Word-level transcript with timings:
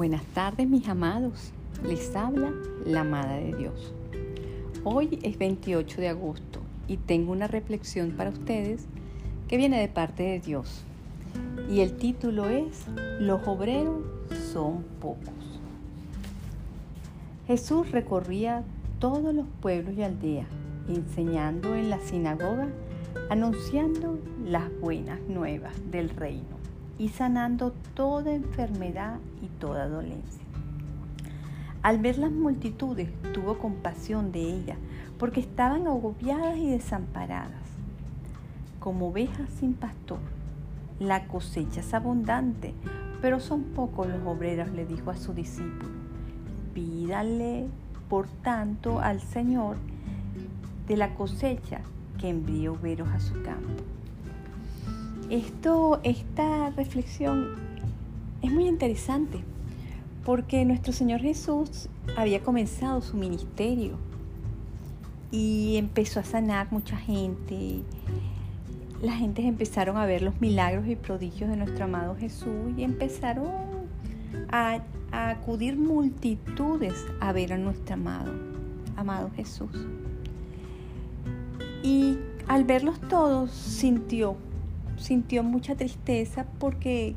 Buenas 0.00 0.24
tardes 0.32 0.66
mis 0.66 0.88
amados, 0.88 1.52
les 1.84 2.16
habla 2.16 2.54
la 2.86 3.02
amada 3.02 3.34
de 3.34 3.54
Dios. 3.54 3.92
Hoy 4.82 5.18
es 5.22 5.36
28 5.36 6.00
de 6.00 6.08
agosto 6.08 6.60
y 6.88 6.96
tengo 6.96 7.32
una 7.32 7.48
reflexión 7.48 8.12
para 8.12 8.30
ustedes 8.30 8.86
que 9.46 9.58
viene 9.58 9.78
de 9.78 9.88
parte 9.88 10.22
de 10.22 10.40
Dios. 10.40 10.84
Y 11.70 11.80
el 11.80 11.98
título 11.98 12.48
es 12.48 12.86
Los 13.18 13.46
obreros 13.46 14.02
son 14.50 14.84
pocos. 15.02 15.60
Jesús 17.46 17.90
recorría 17.90 18.64
todos 19.00 19.34
los 19.34 19.44
pueblos 19.60 19.92
y 19.98 20.02
aldeas, 20.02 20.48
enseñando 20.88 21.74
en 21.74 21.90
la 21.90 22.00
sinagoga, 22.00 22.68
anunciando 23.28 24.18
las 24.46 24.64
buenas 24.80 25.20
nuevas 25.28 25.74
del 25.90 26.08
reino 26.08 26.59
y 27.00 27.08
sanando 27.08 27.72
toda 27.94 28.30
enfermedad 28.30 29.20
y 29.40 29.46
toda 29.58 29.88
dolencia. 29.88 30.44
Al 31.82 31.98
ver 31.98 32.18
las 32.18 32.30
multitudes, 32.30 33.08
tuvo 33.32 33.56
compasión 33.56 34.32
de 34.32 34.42
ellas, 34.42 34.76
porque 35.18 35.40
estaban 35.40 35.86
agobiadas 35.86 36.58
y 36.58 36.68
desamparadas. 36.68 37.62
Como 38.80 39.08
ovejas 39.08 39.48
sin 39.48 39.72
pastor, 39.72 40.18
la 40.98 41.26
cosecha 41.26 41.80
es 41.80 41.94
abundante, 41.94 42.74
pero 43.22 43.40
son 43.40 43.62
pocos 43.62 44.06
los 44.06 44.20
obreros, 44.26 44.70
le 44.72 44.84
dijo 44.84 45.10
a 45.10 45.16
su 45.16 45.32
discípulo. 45.32 45.88
Pídale, 46.74 47.68
por 48.10 48.28
tanto, 48.28 49.00
al 49.00 49.22
Señor 49.22 49.78
de 50.86 50.98
la 50.98 51.14
cosecha 51.14 51.80
que 52.18 52.28
envíe 52.28 52.68
obreros 52.68 53.08
a 53.08 53.20
su 53.20 53.42
campo. 53.42 53.99
Esto, 55.30 56.00
esta 56.02 56.70
reflexión 56.70 57.54
es 58.42 58.50
muy 58.50 58.66
interesante 58.66 59.38
porque 60.24 60.64
nuestro 60.64 60.92
Señor 60.92 61.20
Jesús 61.20 61.88
había 62.16 62.42
comenzado 62.42 63.00
su 63.00 63.16
ministerio 63.16 63.92
y 65.30 65.76
empezó 65.76 66.18
a 66.18 66.24
sanar 66.24 66.72
mucha 66.72 66.96
gente. 66.96 67.84
La 69.00 69.12
gente 69.12 69.46
empezaron 69.46 69.98
a 69.98 70.04
ver 70.04 70.22
los 70.22 70.40
milagros 70.40 70.88
y 70.88 70.96
prodigios 70.96 71.48
de 71.48 71.56
nuestro 71.56 71.84
amado 71.84 72.16
Jesús 72.16 72.72
y 72.76 72.82
empezaron 72.82 73.52
a, 74.50 74.80
a 75.12 75.30
acudir 75.30 75.76
multitudes 75.76 77.06
a 77.20 77.32
ver 77.32 77.52
a 77.52 77.58
nuestro 77.58 77.94
amado, 77.94 78.32
amado 78.96 79.30
Jesús. 79.36 79.70
Y 81.84 82.18
al 82.48 82.64
verlos 82.64 83.00
todos 83.02 83.52
sintió 83.52 84.36
sintió 85.00 85.42
mucha 85.42 85.74
tristeza 85.74 86.46
porque, 86.58 87.14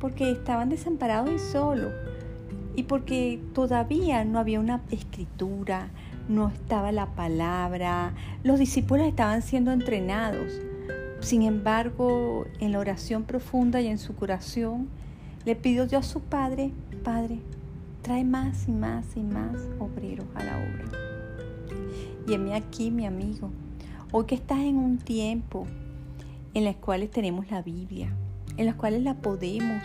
porque 0.00 0.30
estaban 0.30 0.68
desamparados 0.68 1.30
y 1.30 1.38
solos 1.38 1.92
y 2.74 2.84
porque 2.84 3.40
todavía 3.54 4.24
no 4.24 4.38
había 4.38 4.60
una 4.60 4.82
escritura, 4.90 5.88
no 6.28 6.48
estaba 6.48 6.92
la 6.92 7.06
palabra, 7.06 8.14
los 8.42 8.58
discípulos 8.58 9.06
estaban 9.06 9.42
siendo 9.42 9.72
entrenados. 9.72 10.52
Sin 11.20 11.42
embargo, 11.42 12.46
en 12.60 12.72
la 12.72 12.78
oración 12.78 13.24
profunda 13.24 13.80
y 13.80 13.86
en 13.86 13.98
su 13.98 14.14
curación, 14.14 14.88
le 15.44 15.56
pidió 15.56 15.86
Dios 15.86 16.06
a 16.06 16.08
su 16.08 16.20
Padre, 16.20 16.72
Padre, 17.02 17.38
trae 18.02 18.24
más 18.24 18.68
y 18.68 18.72
más 18.72 19.16
y 19.16 19.20
más 19.20 19.56
obreros 19.78 20.26
a 20.34 20.44
la 20.44 20.56
obra. 20.56 20.84
Y 22.28 22.34
en 22.34 22.44
mí 22.44 22.52
aquí, 22.52 22.90
mi 22.90 23.06
amigo, 23.06 23.50
hoy 24.12 24.24
que 24.26 24.34
estás 24.34 24.58
en 24.58 24.76
un 24.76 24.98
tiempo 24.98 25.66
en 26.56 26.64
las 26.64 26.76
cuales 26.76 27.10
tenemos 27.10 27.50
la 27.50 27.60
Biblia, 27.60 28.08
en 28.56 28.64
las 28.64 28.76
cuales 28.76 29.02
la 29.02 29.12
podemos 29.16 29.82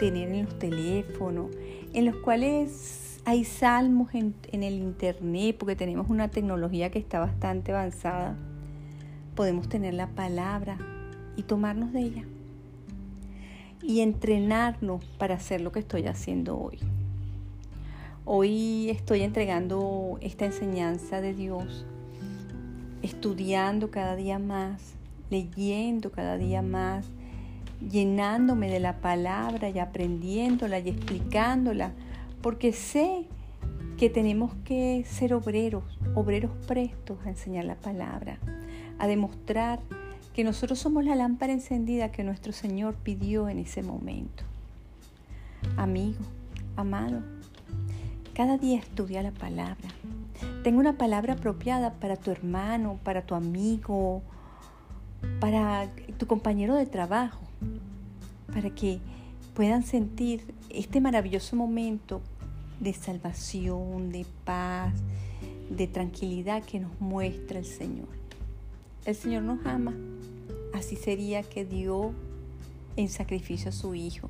tener 0.00 0.30
en 0.30 0.46
los 0.46 0.58
teléfonos, 0.58 1.50
en 1.92 2.06
los 2.06 2.16
cuales 2.16 3.20
hay 3.26 3.44
salmos 3.44 4.14
en, 4.14 4.34
el 4.50 4.78
internet, 4.78 5.56
porque 5.58 5.76
tenemos 5.76 6.08
una 6.08 6.28
tecnología 6.28 6.90
que 6.90 6.98
está 6.98 7.20
bastante 7.20 7.72
avanzada. 7.72 8.34
Podemos 9.34 9.68
tener 9.68 9.92
la 9.92 10.06
palabra 10.06 10.78
y 11.36 11.42
tomarnos 11.42 11.92
de 11.92 12.00
ella 12.00 12.24
y 13.82 14.00
entrenarnos 14.00 15.04
para 15.18 15.34
hacer 15.34 15.60
lo 15.60 15.70
que 15.70 15.80
estoy 15.80 16.06
haciendo 16.06 16.58
hoy. 16.58 16.78
Hoy 18.24 18.88
estoy 18.88 19.20
entregando 19.20 20.16
esta 20.22 20.46
enseñanza 20.46 21.20
de 21.20 21.34
Dios, 21.34 21.84
estudiando 23.02 23.90
cada 23.90 24.16
día 24.16 24.38
más, 24.38 24.96
leyendo 25.30 26.10
cada 26.10 26.36
día 26.36 26.62
más, 26.62 27.06
llenándome 27.80 28.70
de 28.70 28.80
la 28.80 29.00
palabra 29.00 29.68
y 29.68 29.78
aprendiéndola 29.78 30.78
y 30.78 30.88
explicándola, 30.88 31.92
porque 32.42 32.72
sé 32.72 33.26
que 33.96 34.10
tenemos 34.10 34.52
que 34.64 35.04
ser 35.06 35.34
obreros, 35.34 35.84
obreros 36.14 36.50
prestos 36.66 37.18
a 37.24 37.30
enseñar 37.30 37.64
la 37.64 37.76
palabra, 37.76 38.38
a 38.98 39.06
demostrar 39.06 39.80
que 40.34 40.44
nosotros 40.44 40.78
somos 40.78 41.04
la 41.04 41.14
lámpara 41.14 41.52
encendida 41.52 42.12
que 42.12 42.22
nuestro 42.22 42.52
Señor 42.52 42.94
pidió 42.96 43.48
en 43.48 43.58
ese 43.58 43.82
momento. 43.82 44.44
Amigo, 45.76 46.18
amado, 46.76 47.22
cada 48.34 48.58
día 48.58 48.78
estudia 48.78 49.22
la 49.22 49.32
palabra. 49.32 49.88
Tengo 50.62 50.78
una 50.80 50.98
palabra 50.98 51.34
apropiada 51.34 51.94
para 51.94 52.16
tu 52.16 52.30
hermano, 52.30 52.98
para 53.02 53.22
tu 53.22 53.34
amigo, 53.34 54.22
para 55.56 55.88
tu 56.18 56.26
compañero 56.26 56.74
de 56.74 56.84
trabajo, 56.84 57.40
para 58.52 58.68
que 58.74 58.98
puedan 59.54 59.84
sentir 59.84 60.42
este 60.68 61.00
maravilloso 61.00 61.56
momento 61.56 62.20
de 62.78 62.92
salvación, 62.92 64.12
de 64.12 64.26
paz, 64.44 64.92
de 65.70 65.86
tranquilidad 65.86 66.62
que 66.62 66.78
nos 66.78 67.00
muestra 67.00 67.58
el 67.58 67.64
Señor. 67.64 68.08
El 69.06 69.14
Señor 69.14 69.44
nos 69.44 69.64
ama. 69.64 69.94
Así 70.74 70.94
sería 70.94 71.42
que 71.42 71.64
dio 71.64 72.12
en 72.96 73.08
sacrificio 73.08 73.70
a 73.70 73.72
su 73.72 73.94
Hijo. 73.94 74.28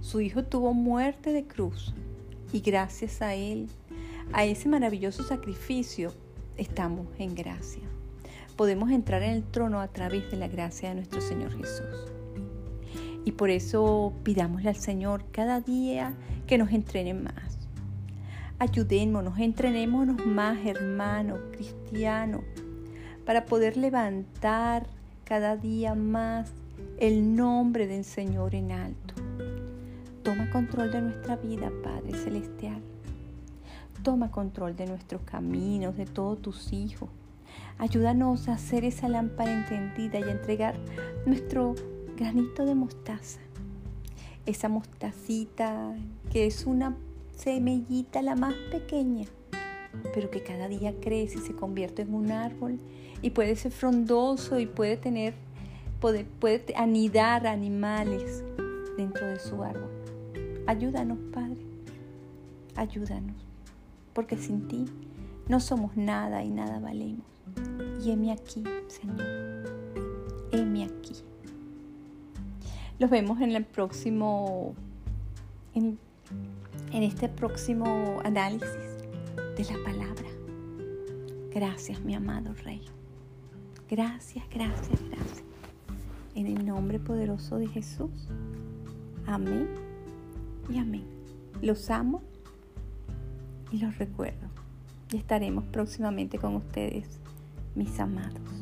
Su 0.00 0.20
Hijo 0.20 0.44
tuvo 0.44 0.74
muerte 0.74 1.32
de 1.32 1.44
cruz 1.44 1.92
y 2.52 2.60
gracias 2.60 3.20
a 3.20 3.34
Él, 3.34 3.68
a 4.32 4.44
ese 4.44 4.68
maravilloso 4.68 5.24
sacrificio, 5.24 6.12
estamos 6.56 7.08
en 7.18 7.34
gracia 7.34 7.82
podemos 8.62 8.92
entrar 8.92 9.24
en 9.24 9.30
el 9.30 9.42
trono 9.42 9.80
a 9.80 9.88
través 9.88 10.30
de 10.30 10.36
la 10.36 10.46
gracia 10.46 10.90
de 10.90 10.94
nuestro 10.94 11.20
Señor 11.20 11.50
Jesús. 11.50 12.12
Y 13.24 13.32
por 13.32 13.50
eso 13.50 14.12
pidámosle 14.22 14.68
al 14.68 14.76
Señor 14.76 15.24
cada 15.32 15.60
día 15.60 16.14
que 16.46 16.58
nos 16.58 16.70
entrene 16.70 17.12
más. 17.12 17.58
Ayudémonos, 18.60 19.36
entrenémonos 19.40 20.24
más, 20.24 20.64
hermanos, 20.64 21.40
cristianos, 21.50 22.42
para 23.26 23.46
poder 23.46 23.76
levantar 23.76 24.86
cada 25.24 25.56
día 25.56 25.96
más 25.96 26.52
el 27.00 27.34
nombre 27.34 27.88
del 27.88 28.04
Señor 28.04 28.54
en 28.54 28.70
alto. 28.70 29.14
Toma 30.22 30.48
control 30.50 30.92
de 30.92 31.02
nuestra 31.02 31.34
vida, 31.34 31.72
Padre 31.82 32.16
Celestial. 32.16 32.80
Toma 34.04 34.30
control 34.30 34.76
de 34.76 34.86
nuestros 34.86 35.22
caminos, 35.22 35.96
de 35.96 36.06
todos 36.06 36.40
tus 36.40 36.72
hijos. 36.72 37.08
Ayúdanos 37.78 38.48
a 38.48 38.54
hacer 38.54 38.84
esa 38.84 39.08
lámpara 39.08 39.52
encendida 39.52 40.20
y 40.20 40.24
a 40.24 40.30
entregar 40.30 40.76
nuestro 41.26 41.74
granito 42.16 42.64
de 42.64 42.74
mostaza. 42.74 43.40
Esa 44.46 44.68
mostacita 44.68 45.94
que 46.30 46.46
es 46.46 46.66
una 46.66 46.96
semillita 47.36 48.22
la 48.22 48.36
más 48.36 48.54
pequeña, 48.70 49.26
pero 50.14 50.30
que 50.30 50.42
cada 50.42 50.68
día 50.68 50.94
crece 51.00 51.38
y 51.38 51.42
se 51.42 51.54
convierte 51.54 52.02
en 52.02 52.14
un 52.14 52.30
árbol 52.30 52.78
y 53.20 53.30
puede 53.30 53.56
ser 53.56 53.72
frondoso 53.72 54.58
y 54.58 54.66
puede 54.66 54.96
tener, 54.96 55.34
puede, 56.00 56.24
puede 56.24 56.64
anidar 56.76 57.46
animales 57.46 58.44
dentro 58.96 59.26
de 59.26 59.38
su 59.38 59.62
árbol. 59.62 59.90
Ayúdanos, 60.66 61.18
Padre. 61.32 61.58
Ayúdanos, 62.76 63.36
porque 64.12 64.36
sin 64.36 64.68
ti 64.68 64.86
no 65.48 65.60
somos 65.60 65.96
nada 65.96 66.42
y 66.44 66.50
nada 66.50 66.78
valemos. 66.78 67.26
Y 68.04 68.10
heme 68.10 68.32
aquí, 68.32 68.62
Señor. 68.88 69.22
Heme 70.50 70.84
aquí. 70.84 71.14
Los 72.98 73.10
vemos 73.10 73.40
en 73.40 73.52
el 73.52 73.64
próximo, 73.64 74.74
en, 75.74 75.98
en 76.92 77.02
este 77.02 77.28
próximo 77.28 78.20
análisis 78.24 78.68
de 79.56 79.64
la 79.64 79.84
palabra. 79.84 80.28
Gracias, 81.52 82.00
mi 82.00 82.14
amado 82.14 82.54
Rey. 82.64 82.82
Gracias, 83.90 84.44
gracias, 84.50 84.98
gracias. 85.10 85.42
En 86.34 86.46
el 86.46 86.64
nombre 86.64 86.98
poderoso 86.98 87.58
de 87.58 87.68
Jesús. 87.68 88.28
Amén 89.26 89.68
y 90.70 90.78
amén. 90.78 91.04
Los 91.60 91.90
amo 91.90 92.22
y 93.70 93.78
los 93.78 93.98
recuerdo. 93.98 94.51
Y 95.12 95.18
estaremos 95.18 95.64
próximamente 95.66 96.38
con 96.38 96.56
ustedes 96.56 97.20
mis 97.74 98.00
amados. 98.00 98.61